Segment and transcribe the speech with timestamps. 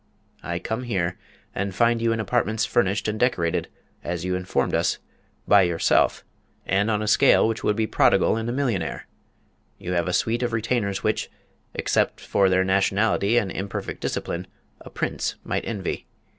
[0.41, 1.19] I come here,
[1.53, 3.67] and find you in apartments furnished and decorated
[4.03, 4.97] (as you informed us)
[5.47, 6.25] by yourself,
[6.65, 9.05] and on a scale which would be prodigal in a millionaire.
[9.77, 11.29] You have a suite of retainers which
[11.75, 14.47] (except for their nationality and imperfect discipline)
[14.79, 16.07] a prince might envy.